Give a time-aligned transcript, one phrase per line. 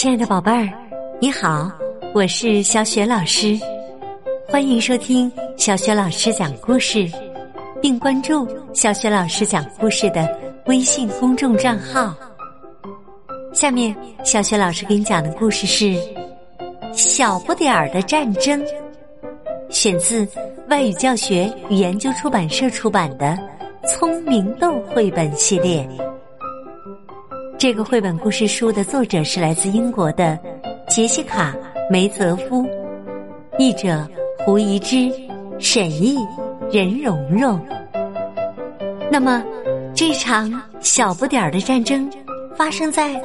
[0.00, 0.66] 亲爱的宝贝儿，
[1.20, 1.70] 你好，
[2.14, 3.60] 我是小雪老师，
[4.48, 7.06] 欢迎收听小雪老师讲故事，
[7.82, 10.26] 并关注小雪老师讲故事的
[10.64, 12.16] 微信公众账号。
[13.52, 15.84] 下面，小雪老师给你讲的故事是
[16.94, 18.58] 《小不点儿的战争》，
[19.68, 20.26] 选自
[20.70, 23.38] 外语教学与研究出版社出版的
[23.86, 25.86] 《聪明豆》绘本系列。
[27.60, 30.38] 这个绘本故事书的作者是来自英国的
[30.88, 31.52] 杰西卡·
[31.90, 32.66] 梅泽夫，
[33.58, 35.12] 译者胡怡之，
[35.58, 36.16] 沈译
[36.72, 37.62] 任蓉蓉。
[39.12, 39.44] 那么，
[39.94, 40.50] 这场
[40.80, 42.10] 小不点儿的战争
[42.56, 43.22] 发生在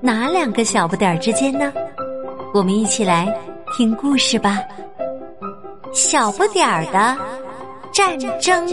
[0.00, 1.70] 哪两个小不点儿之间呢？
[2.54, 3.30] 我们一起来
[3.76, 4.62] 听故事吧。
[5.92, 7.14] 小不点儿的
[7.92, 8.66] 战争。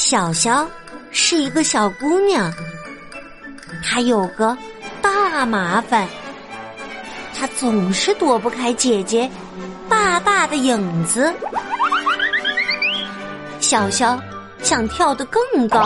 [0.00, 0.66] 小小
[1.10, 2.50] 是一个小姑娘，
[3.84, 4.56] 她有个
[5.02, 6.08] 大麻烦，
[7.38, 9.30] 她总是躲不开姐姐
[9.90, 11.30] 大大的影子。
[13.60, 14.18] 小小
[14.62, 15.84] 想跳得更高，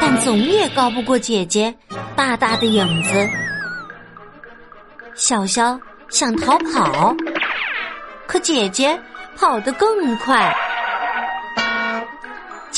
[0.00, 1.72] 但总也高不过姐姐
[2.16, 3.30] 大大的影子。
[5.14, 7.14] 小小想逃跑，
[8.26, 9.00] 可姐姐
[9.36, 10.52] 跑得更快。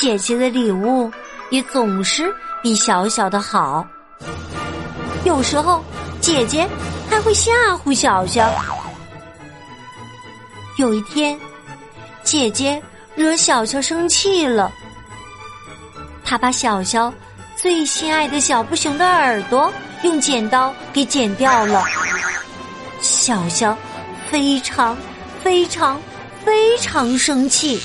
[0.05, 1.11] 姐姐的礼物
[1.49, 2.31] 也总是
[2.63, 3.89] 比小小的好，
[5.25, 5.83] 有时候
[6.21, 6.69] 姐姐
[7.09, 8.47] 还会吓唬小小。
[10.77, 11.41] 有一天，
[12.23, 12.83] 姐姐
[13.15, 14.71] 惹小小生气了，
[16.23, 17.11] 她把小小
[17.57, 21.83] 最心爱的小布熊的耳朵用剪刀给剪掉了。
[23.01, 23.75] 小小
[24.31, 24.95] 非常
[25.43, 25.99] 非常
[26.45, 27.81] 非常生气。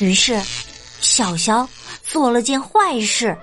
[0.00, 0.40] 于是，
[1.00, 1.66] 小小
[2.02, 3.36] 做了件坏事，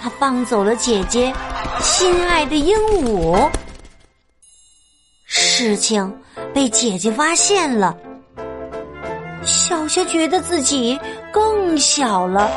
[0.00, 1.32] 他放走了姐姐
[1.82, 3.50] 心爱的鹦鹉。
[5.26, 6.18] 事情
[6.54, 7.96] 被姐姐发现了，
[9.44, 10.98] 小小觉得自己
[11.32, 12.50] 更小了。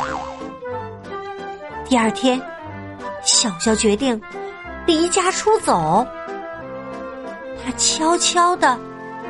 [1.90, 2.42] 第二天，
[3.24, 4.22] 小小决定
[4.86, 6.06] 离家出走，
[7.66, 8.80] 他悄悄的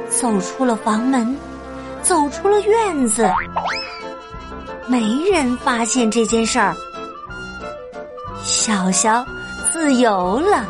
[0.10, 1.36] 走出了房门。
[2.08, 3.30] 走出了院子，
[4.88, 6.74] 没人发现这件事儿。
[8.42, 9.26] 小小
[9.74, 10.66] 自由了，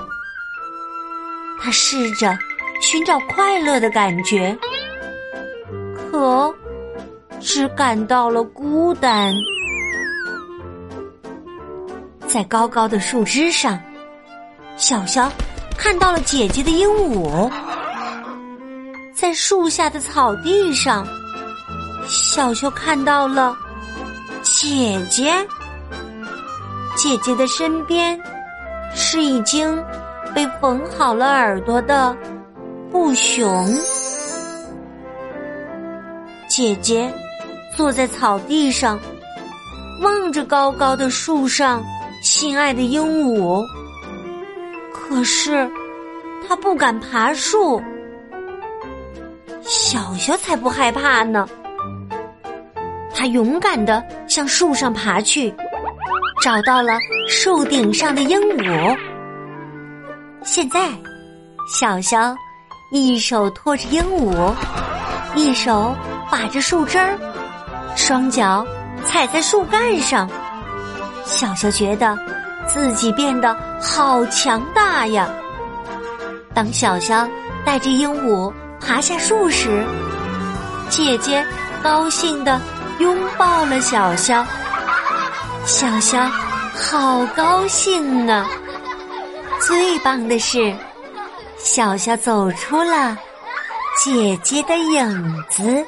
[1.62, 2.36] 他试着
[2.81, 4.58] 寻找快乐的感觉，
[5.96, 6.52] 可
[7.40, 9.31] 只感到了孤单。
[12.25, 13.80] 在高高的树枝上，
[14.75, 15.31] 小小
[15.78, 17.48] 看到了姐姐的鹦鹉；
[19.14, 21.08] 在树下的草地上。
[22.06, 23.56] 小秀看到了
[24.44, 25.34] 姐姐，
[26.96, 28.19] 姐姐的身边
[28.94, 29.84] 是已经
[30.34, 32.16] 被缝好了耳朵的
[32.91, 33.68] 布熊。
[36.47, 37.12] 姐姐
[37.75, 39.00] 坐在草地上，
[40.02, 41.84] 望着高高的树上
[42.22, 43.63] 心爱的鹦鹉，
[44.94, 45.69] 可是
[46.47, 47.81] 她不敢爬树。
[49.62, 51.47] 小小才不害怕呢。
[53.17, 55.51] 他勇敢的向树上爬去，
[56.39, 58.95] 找到了树顶上的鹦鹉。
[60.44, 60.91] 现在，
[61.67, 62.35] 小小
[62.91, 64.53] 一手托着鹦鹉，
[65.33, 65.95] 一手
[66.29, 67.17] 把着树枝儿，
[67.95, 68.63] 双脚
[69.03, 70.29] 踩在树干上。
[71.25, 72.16] 小肖觉得
[72.67, 75.27] 自己变得好强大呀！
[76.53, 77.27] 当小小
[77.66, 79.83] 带着鹦鹉爬下树时，
[80.88, 81.44] 姐姐
[81.81, 82.61] 高兴的。
[83.00, 84.44] 拥抱了小小，
[85.66, 86.19] 小小
[86.74, 88.47] 好高兴啊！
[89.62, 90.75] 最棒的是，
[91.57, 93.16] 小小走出了
[94.03, 95.86] 姐姐的影子。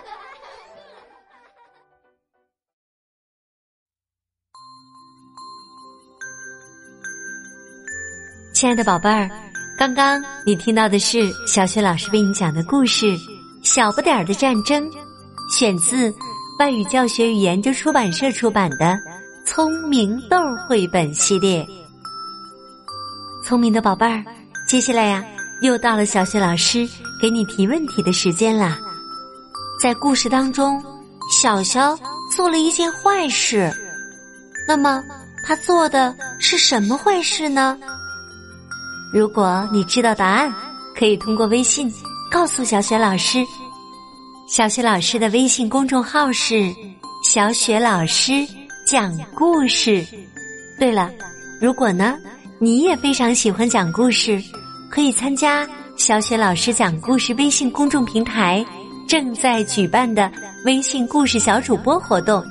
[8.53, 9.29] 亲爱的宝贝儿，
[9.79, 13.05] 刚刚你听到的是小雪老师为你讲的故事
[13.63, 14.83] 《小不点儿的战争》，
[15.51, 16.13] 选自。
[16.59, 18.85] 外语教学与研究出版社出版的
[19.45, 20.35] 《聪明豆》
[20.67, 21.65] 绘本系列，
[23.45, 24.21] 聪明的宝贝儿，
[24.67, 25.23] 接下来呀，
[25.61, 26.85] 又到了小雪老师
[27.21, 28.77] 给你提问题的时间啦。
[29.81, 30.83] 在故事当中，
[31.31, 31.97] 小小
[32.35, 33.71] 做了一件坏事，
[34.67, 35.01] 那么
[35.47, 37.79] 他做的是什么坏事呢？
[39.13, 40.53] 如果你知道答案，
[40.93, 41.89] 可以通过微信
[42.29, 43.39] 告诉小雪老师。
[44.49, 46.73] 小雪老师的微信公众号是
[47.23, 48.33] “小雪老师
[48.83, 50.03] 讲故事。
[50.79, 51.11] 对了，
[51.61, 52.17] 如果呢，
[52.57, 54.41] 你也非常喜欢讲故事，
[54.89, 58.65] 可以参加小雪老师讲故事微信公众平台
[59.07, 60.31] 正在举办的
[60.65, 62.43] 微信故事小主播活动。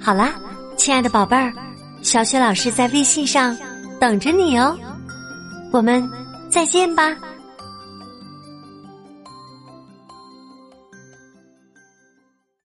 [0.00, 0.32] 好啦，
[0.78, 1.52] 亲爱的宝贝儿，
[2.00, 3.54] 小雪老师在微信上
[4.00, 4.74] 等着你哦，
[5.70, 6.10] 我们
[6.48, 7.14] 再见吧。